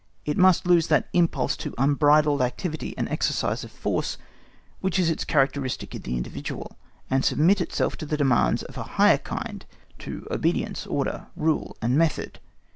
[0.25, 4.17] It must lose that impulse to unbridled activity and exercise of force
[4.79, 6.75] which is its characteristic in the individual,
[7.11, 9.63] and submit itself to demands of a higher kind,
[9.99, 12.39] to obedience, order, rule, and method.